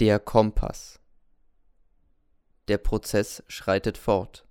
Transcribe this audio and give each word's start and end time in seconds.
Der 0.00 0.18
Kompass. 0.18 0.98
Der 2.68 2.78
Prozess 2.78 3.42
schreitet 3.48 3.98
fort. 3.98 4.46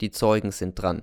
Die 0.00 0.12
Zeugen 0.12 0.52
sind 0.52 0.80
dran. 0.80 1.02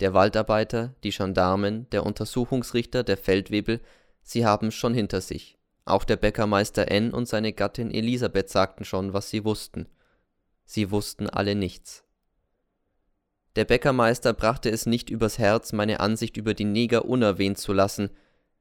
Der 0.00 0.12
Waldarbeiter, 0.12 0.96
die 1.04 1.10
Gendarmen, 1.10 1.88
der 1.90 2.04
Untersuchungsrichter, 2.04 3.04
der 3.04 3.16
Feldwebel, 3.16 3.80
sie 4.24 4.44
haben's 4.44 4.74
schon 4.74 4.92
hinter 4.92 5.20
sich. 5.20 5.56
Auch 5.84 6.02
der 6.02 6.16
Bäckermeister 6.16 6.90
N. 6.90 7.14
und 7.14 7.28
seine 7.28 7.52
Gattin 7.52 7.92
Elisabeth 7.92 8.50
sagten 8.50 8.84
schon, 8.84 9.12
was 9.12 9.30
sie 9.30 9.44
wussten. 9.44 9.86
Sie 10.64 10.90
wussten 10.90 11.30
alle 11.30 11.54
nichts. 11.54 12.02
Der 13.54 13.66
Bäckermeister 13.66 14.32
brachte 14.32 14.68
es 14.68 14.84
nicht 14.84 15.10
übers 15.10 15.38
Herz, 15.38 15.72
meine 15.72 16.00
Ansicht 16.00 16.36
über 16.36 16.54
die 16.54 16.64
Neger 16.64 17.04
unerwähnt 17.04 17.58
zu 17.58 17.72
lassen. 17.72 18.10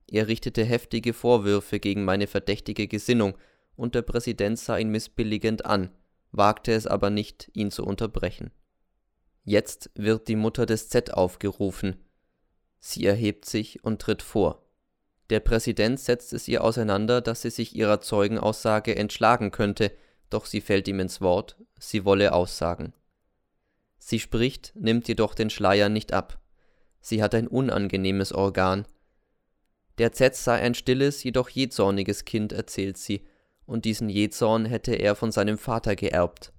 Er 0.07 0.27
richtete 0.27 0.63
heftige 0.63 1.13
Vorwürfe 1.13 1.79
gegen 1.79 2.05
meine 2.05 2.27
verdächtige 2.27 2.87
Gesinnung, 2.87 3.35
und 3.75 3.95
der 3.95 4.01
Präsident 4.01 4.59
sah 4.59 4.77
ihn 4.77 4.89
missbilligend 4.89 5.65
an, 5.65 5.91
wagte 6.31 6.71
es 6.73 6.87
aber 6.87 7.09
nicht, 7.09 7.49
ihn 7.53 7.71
zu 7.71 7.85
unterbrechen. 7.85 8.51
Jetzt 9.43 9.89
wird 9.95 10.27
die 10.27 10.35
Mutter 10.35 10.65
des 10.65 10.89
Z 10.89 11.13
aufgerufen. 11.13 11.95
Sie 12.79 13.05
erhebt 13.05 13.45
sich 13.45 13.83
und 13.83 14.01
tritt 14.01 14.21
vor. 14.21 14.65
Der 15.29 15.39
Präsident 15.39 15.99
setzt 15.99 16.33
es 16.33 16.47
ihr 16.47 16.63
auseinander, 16.63 17.21
dass 17.21 17.41
sie 17.41 17.49
sich 17.49 17.75
ihrer 17.75 18.01
Zeugenaussage 18.01 18.95
entschlagen 18.95 19.51
könnte, 19.51 19.91
doch 20.29 20.45
sie 20.45 20.61
fällt 20.61 20.87
ihm 20.87 20.99
ins 20.99 21.21
Wort, 21.21 21.57
sie 21.79 22.05
wolle 22.05 22.33
aussagen. 22.33 22.93
Sie 23.97 24.19
spricht, 24.19 24.73
nimmt 24.75 25.07
jedoch 25.07 25.33
den 25.35 25.49
Schleier 25.49 25.89
nicht 25.89 26.11
ab. 26.11 26.41
Sie 26.99 27.23
hat 27.23 27.33
ein 27.33 27.47
unangenehmes 27.47 28.33
Organ. 28.33 28.85
Der 29.97 30.11
Z 30.11 30.35
sei 30.35 30.59
ein 30.59 30.73
stilles, 30.73 31.23
jedoch 31.23 31.49
jähzorniges 31.49 32.25
Kind, 32.25 32.51
erzählt 32.51 32.97
sie, 32.97 33.25
und 33.71 33.85
diesen 33.85 34.09
Jähzorn 34.09 34.65
hätte 34.65 34.93
er 34.93 35.15
von 35.15 35.31
seinem 35.31 35.57
Vater 35.57 35.95
geerbt. 35.95 36.51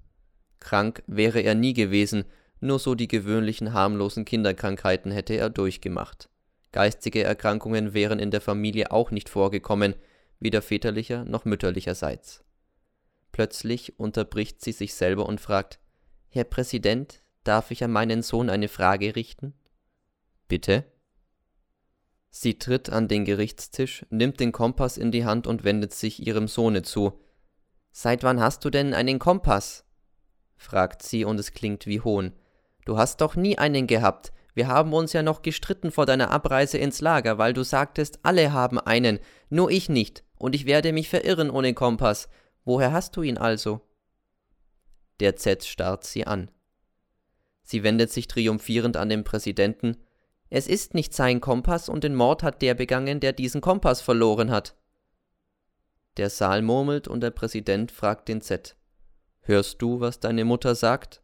Krank 0.60 1.02
wäre 1.06 1.40
er 1.40 1.54
nie 1.54 1.74
gewesen, 1.74 2.24
nur 2.60 2.78
so 2.78 2.94
die 2.94 3.08
gewöhnlichen 3.08 3.74
harmlosen 3.74 4.24
Kinderkrankheiten 4.24 5.12
hätte 5.12 5.34
er 5.34 5.50
durchgemacht. 5.50 6.30
Geistige 6.72 7.22
Erkrankungen 7.22 7.92
wären 7.92 8.18
in 8.18 8.30
der 8.30 8.40
Familie 8.40 8.92
auch 8.92 9.10
nicht 9.10 9.28
vorgekommen, 9.28 9.94
weder 10.40 10.62
väterlicher 10.62 11.24
noch 11.26 11.44
mütterlicherseits. 11.44 12.44
Plötzlich 13.30 13.98
unterbricht 13.98 14.62
sie 14.62 14.72
sich 14.72 14.94
selber 14.94 15.26
und 15.26 15.40
fragt 15.40 15.80
Herr 16.30 16.44
Präsident, 16.44 17.22
darf 17.44 17.70
ich 17.70 17.84
an 17.84 17.92
meinen 17.92 18.22
Sohn 18.22 18.48
eine 18.48 18.68
Frage 18.68 19.16
richten? 19.16 19.52
Bitte? 20.48 20.84
Sie 22.34 22.58
tritt 22.58 22.88
an 22.88 23.08
den 23.08 23.26
Gerichtstisch, 23.26 24.06
nimmt 24.08 24.40
den 24.40 24.52
Kompass 24.52 24.96
in 24.96 25.12
die 25.12 25.26
Hand 25.26 25.46
und 25.46 25.64
wendet 25.64 25.92
sich 25.92 26.26
ihrem 26.26 26.48
Sohne 26.48 26.82
zu. 26.82 27.20
Seit 27.92 28.22
wann 28.22 28.40
hast 28.40 28.64
du 28.64 28.70
denn 28.70 28.94
einen 28.94 29.18
Kompass? 29.18 29.84
fragt 30.56 31.02
sie, 31.02 31.26
und 31.26 31.38
es 31.38 31.52
klingt 31.52 31.86
wie 31.86 32.00
Hohn. 32.00 32.32
Du 32.86 32.96
hast 32.96 33.20
doch 33.20 33.36
nie 33.36 33.58
einen 33.58 33.86
gehabt. 33.86 34.32
Wir 34.54 34.66
haben 34.66 34.94
uns 34.94 35.12
ja 35.12 35.22
noch 35.22 35.42
gestritten 35.42 35.90
vor 35.90 36.06
deiner 36.06 36.30
Abreise 36.30 36.78
ins 36.78 37.02
Lager, 37.02 37.36
weil 37.36 37.52
du 37.52 37.64
sagtest, 37.64 38.20
alle 38.22 38.52
haben 38.52 38.80
einen, 38.80 39.18
nur 39.50 39.70
ich 39.70 39.90
nicht, 39.90 40.24
und 40.38 40.54
ich 40.54 40.64
werde 40.64 40.92
mich 40.94 41.10
verirren 41.10 41.50
ohne 41.50 41.74
Kompass. 41.74 42.30
Woher 42.64 42.92
hast 42.92 43.14
du 43.16 43.22
ihn 43.22 43.36
also? 43.36 43.82
Der 45.20 45.36
Z 45.36 45.64
starrt 45.64 46.04
sie 46.04 46.26
an. 46.26 46.50
Sie 47.62 47.82
wendet 47.82 48.10
sich 48.10 48.26
triumphierend 48.26 48.96
an 48.96 49.10
den 49.10 49.22
Präsidenten, 49.22 49.98
es 50.54 50.68
ist 50.68 50.92
nicht 50.92 51.14
sein 51.14 51.40
Kompass 51.40 51.88
und 51.88 52.04
den 52.04 52.14
Mord 52.14 52.42
hat 52.42 52.60
der 52.60 52.74
begangen, 52.74 53.20
der 53.20 53.32
diesen 53.32 53.62
Kompass 53.62 54.02
verloren 54.02 54.50
hat. 54.50 54.76
Der 56.18 56.28
Saal 56.28 56.60
murmelt 56.60 57.08
und 57.08 57.22
der 57.22 57.30
Präsident 57.30 57.90
fragt 57.90 58.28
den 58.28 58.42
Z. 58.42 58.76
Hörst 59.40 59.80
du, 59.80 60.00
was 60.00 60.20
deine 60.20 60.44
Mutter 60.44 60.74
sagt? 60.74 61.22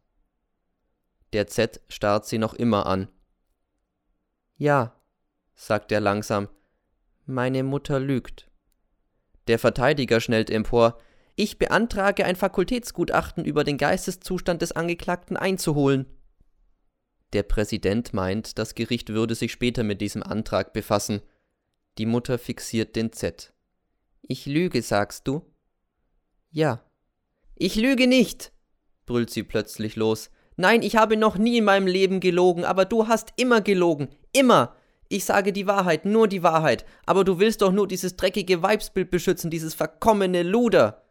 Der 1.31 1.45
Z 1.45 1.79
starrt 1.89 2.25
sie 2.25 2.39
noch 2.39 2.55
immer 2.55 2.87
an. 2.87 3.07
Ja, 4.57 4.99
sagt 5.53 5.91
er 5.91 5.99
langsam, 5.99 6.49
meine 7.27 7.61
Mutter 7.61 7.99
lügt. 7.99 8.49
Der 9.47 9.59
Verteidiger 9.59 10.21
schnellt 10.21 10.49
empor. 10.49 10.97
Ich 11.35 11.59
beantrage 11.59 12.25
ein 12.25 12.35
Fakultätsgutachten 12.35 13.45
über 13.45 13.63
den 13.63 13.77
Geisteszustand 13.77 14.63
des 14.63 14.71
Angeklagten 14.71 15.37
einzuholen. 15.37 16.07
Der 17.33 17.43
Präsident 17.43 18.13
meint, 18.13 18.57
das 18.57 18.75
Gericht 18.75 19.09
würde 19.09 19.35
sich 19.35 19.51
später 19.51 19.83
mit 19.83 20.01
diesem 20.01 20.23
Antrag 20.23 20.73
befassen. 20.73 21.21
Die 21.97 22.05
Mutter 22.05 22.39
fixiert 22.39 22.95
den 22.95 23.11
Z. 23.11 23.53
Ich 24.21 24.45
lüge, 24.45 24.81
sagst 24.81 25.27
du? 25.27 25.45
Ja. 26.51 26.83
Ich 27.55 27.75
lüge 27.75 28.07
nicht, 28.07 28.51
brüllt 29.05 29.29
sie 29.29 29.43
plötzlich 29.43 29.95
los. 29.95 30.29
Nein, 30.55 30.81
ich 30.81 30.95
habe 30.95 31.17
noch 31.17 31.37
nie 31.37 31.57
in 31.57 31.65
meinem 31.65 31.87
Leben 31.87 32.19
gelogen, 32.19 32.65
aber 32.65 32.85
du 32.85 33.07
hast 33.07 33.33
immer 33.37 33.61
gelogen. 33.61 34.09
Immer. 34.33 34.75
Ich 35.07 35.25
sage 35.25 35.53
die 35.53 35.67
Wahrheit, 35.67 36.05
nur 36.05 36.27
die 36.27 36.43
Wahrheit. 36.43 36.85
Aber 37.05 37.23
du 37.23 37.39
willst 37.39 37.61
doch 37.61 37.71
nur 37.71 37.87
dieses 37.87 38.15
dreckige 38.15 38.61
Weibsbild 38.61 39.09
beschützen, 39.09 39.49
dieses 39.49 39.73
verkommene 39.73 40.43
Luder. 40.43 41.03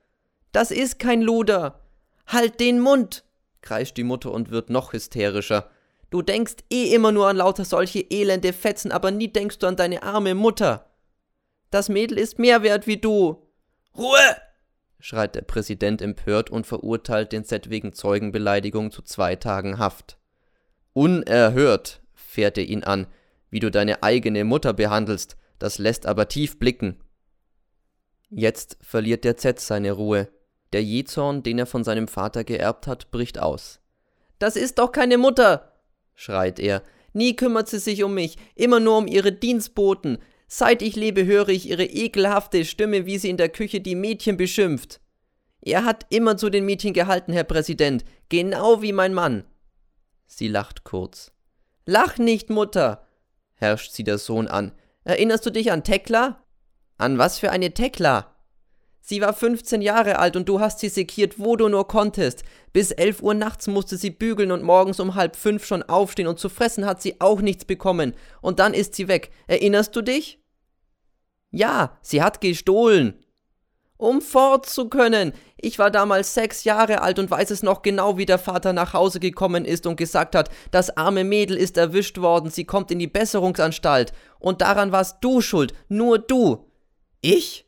Das 0.52 0.70
ist 0.70 0.98
kein 0.98 1.22
Luder. 1.22 1.80
Halt 2.26 2.60
den 2.60 2.80
Mund, 2.80 3.24
kreischt 3.62 3.96
die 3.96 4.04
Mutter 4.04 4.32
und 4.32 4.50
wird 4.50 4.70
noch 4.70 4.92
hysterischer. 4.92 5.70
Du 6.10 6.22
denkst 6.22 6.56
eh 6.70 6.94
immer 6.94 7.12
nur 7.12 7.28
an 7.28 7.36
lauter 7.36 7.64
solche 7.64 8.00
elende 8.00 8.52
Fetzen, 8.52 8.92
aber 8.92 9.10
nie 9.10 9.28
denkst 9.28 9.58
du 9.58 9.66
an 9.66 9.76
deine 9.76 10.02
arme 10.02 10.34
Mutter. 10.34 10.86
Das 11.70 11.88
Mädel 11.88 12.18
ist 12.18 12.38
mehr 12.38 12.62
wert 12.62 12.86
wie 12.86 12.96
du. 12.96 13.46
Ruhe! 13.96 14.36
schreit 15.00 15.34
der 15.34 15.42
Präsident 15.42 16.02
empört 16.02 16.50
und 16.50 16.66
verurteilt 16.66 17.32
den 17.32 17.44
Z 17.44 17.70
wegen 17.70 17.92
Zeugenbeleidigung 17.92 18.90
zu 18.90 19.02
zwei 19.02 19.36
Tagen 19.36 19.78
Haft. 19.78 20.18
Unerhört, 20.92 22.02
fährt 22.14 22.58
er 22.58 22.64
ihn 22.64 22.82
an, 22.82 23.06
wie 23.50 23.60
du 23.60 23.70
deine 23.70 24.02
eigene 24.02 24.44
Mutter 24.44 24.72
behandelst, 24.72 25.36
das 25.58 25.78
lässt 25.78 26.06
aber 26.06 26.28
tief 26.28 26.58
blicken. 26.58 26.98
Jetzt 28.30 28.76
verliert 28.80 29.24
der 29.24 29.36
Z 29.36 29.60
seine 29.60 29.92
Ruhe. 29.92 30.28
Der 30.72 30.82
Jezorn, 30.82 31.42
den 31.42 31.58
er 31.58 31.66
von 31.66 31.84
seinem 31.84 32.08
Vater 32.08 32.44
geerbt 32.44 32.86
hat, 32.86 33.10
bricht 33.10 33.38
aus. 33.38 33.80
Das 34.38 34.54
ist 34.54 34.78
doch 34.78 34.92
keine 34.92 35.16
Mutter, 35.16 35.67
schreit 36.18 36.58
er. 36.58 36.82
Nie 37.12 37.36
kümmert 37.36 37.68
sie 37.68 37.78
sich 37.78 38.02
um 38.02 38.12
mich, 38.12 38.36
immer 38.56 38.80
nur 38.80 38.98
um 38.98 39.06
ihre 39.06 39.32
Dienstboten. 39.32 40.18
Seit 40.48 40.82
ich 40.82 40.96
lebe, 40.96 41.24
höre 41.24 41.48
ich 41.48 41.68
ihre 41.68 41.84
ekelhafte 41.84 42.64
Stimme, 42.64 43.06
wie 43.06 43.18
sie 43.18 43.30
in 43.30 43.36
der 43.36 43.48
Küche 43.48 43.80
die 43.80 43.94
Mädchen 43.94 44.36
beschimpft. 44.36 45.00
Er 45.60 45.84
hat 45.84 46.06
immer 46.10 46.36
zu 46.36 46.50
den 46.50 46.66
Mädchen 46.66 46.92
gehalten, 46.92 47.32
Herr 47.32 47.44
Präsident, 47.44 48.04
genau 48.28 48.82
wie 48.82 48.92
mein 48.92 49.14
Mann. 49.14 49.44
Sie 50.26 50.48
lacht 50.48 50.84
kurz. 50.84 51.32
Lach 51.86 52.18
nicht, 52.18 52.50
Mutter, 52.50 53.06
herrscht 53.54 53.92
sie 53.92 54.04
der 54.04 54.18
Sohn 54.18 54.48
an. 54.48 54.72
Erinnerst 55.04 55.46
du 55.46 55.50
dich 55.50 55.70
an 55.70 55.84
Tekla? 55.84 56.42
An 56.96 57.18
was 57.18 57.38
für 57.38 57.50
eine 57.50 57.72
Tekla? 57.72 58.34
Sie 59.08 59.22
war 59.22 59.32
15 59.32 59.80
Jahre 59.80 60.18
alt 60.18 60.36
und 60.36 60.50
du 60.50 60.60
hast 60.60 60.80
sie 60.80 60.90
sekiert, 60.90 61.38
wo 61.38 61.56
du 61.56 61.70
nur 61.70 61.88
konntest. 61.88 62.42
Bis 62.74 62.90
11 62.90 63.22
Uhr 63.22 63.32
nachts 63.32 63.66
musste 63.66 63.96
sie 63.96 64.10
bügeln 64.10 64.52
und 64.52 64.62
morgens 64.62 65.00
um 65.00 65.14
halb 65.14 65.34
fünf 65.34 65.64
schon 65.64 65.82
aufstehen 65.82 66.26
und 66.26 66.38
zu 66.38 66.50
fressen 66.50 66.84
hat 66.84 67.00
sie 67.00 67.18
auch 67.18 67.40
nichts 67.40 67.64
bekommen. 67.64 68.12
Und 68.42 68.58
dann 68.58 68.74
ist 68.74 68.94
sie 68.94 69.08
weg. 69.08 69.30
Erinnerst 69.46 69.96
du 69.96 70.02
dich? 70.02 70.42
Ja, 71.50 71.96
sie 72.02 72.20
hat 72.20 72.42
gestohlen. 72.42 73.14
Um 73.96 74.20
fort 74.20 74.66
zu 74.66 74.90
können. 74.90 75.32
Ich 75.56 75.78
war 75.78 75.90
damals 75.90 76.34
sechs 76.34 76.64
Jahre 76.64 77.00
alt 77.00 77.18
und 77.18 77.30
weiß 77.30 77.50
es 77.50 77.62
noch 77.62 77.80
genau, 77.80 78.18
wie 78.18 78.26
der 78.26 78.38
Vater 78.38 78.74
nach 78.74 78.92
Hause 78.92 79.20
gekommen 79.20 79.64
ist 79.64 79.86
und 79.86 79.96
gesagt 79.96 80.34
hat, 80.34 80.50
das 80.70 80.98
arme 80.98 81.24
Mädel 81.24 81.56
ist 81.56 81.78
erwischt 81.78 82.18
worden, 82.18 82.50
sie 82.50 82.64
kommt 82.64 82.90
in 82.90 82.98
die 82.98 83.06
Besserungsanstalt. 83.06 84.12
Und 84.38 84.60
daran 84.60 84.92
warst 84.92 85.16
du 85.22 85.40
schuld, 85.40 85.72
nur 85.88 86.18
du. 86.18 86.66
Ich? 87.22 87.67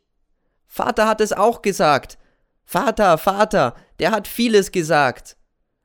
Vater 0.73 1.05
hat 1.05 1.19
es 1.19 1.33
auch 1.33 1.61
gesagt. 1.61 2.17
Vater, 2.63 3.17
Vater, 3.17 3.75
der 3.99 4.11
hat 4.11 4.25
vieles 4.25 4.71
gesagt. 4.71 5.35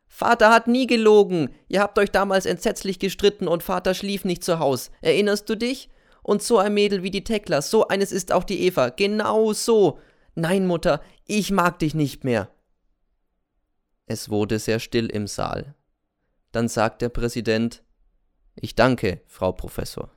Vater 0.07 0.51
hat 0.53 0.69
nie 0.69 0.87
gelogen. 0.87 1.53
Ihr 1.67 1.81
habt 1.81 1.99
euch 1.99 2.13
damals 2.13 2.47
entsetzlich 2.47 3.01
gestritten 3.01 3.49
und 3.49 3.65
Vater 3.65 3.95
schlief 3.95 4.25
nicht 4.25 4.45
zu 4.45 4.61
Haus. 4.61 4.93
Erinnerst 5.01 5.51
du 5.51 5.57
dich? 5.57 5.91
Und 6.23 6.41
so 6.41 6.59
ein 6.59 6.73
Mädel 6.73 7.03
wie 7.03 7.11
die 7.11 7.25
Tekla, 7.25 7.63
so 7.63 7.89
eines 7.89 8.13
ist 8.13 8.31
auch 8.31 8.45
die 8.45 8.61
Eva. 8.61 8.91
Genau 8.91 9.53
so. 9.53 9.99
Nein, 10.37 10.69
Mutter, 10.69 11.03
ich 11.25 11.51
mag 11.51 11.81
dich 11.81 11.97
nicht 11.97 12.23
mehr. 12.23 12.49
Es 14.07 14.31
wurde 14.31 14.61
sehr 14.61 14.79
still 14.79 15.07
im 15.07 15.27
Saal. 15.27 15.75
Dann 16.53 16.69
sagt 16.69 17.03
der 17.03 17.09
Präsident 17.09 17.83
Ich 18.55 18.77
danke, 18.77 19.21
Frau 19.27 19.51
Professor. 19.51 20.16